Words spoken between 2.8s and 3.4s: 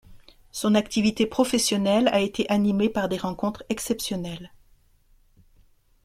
par des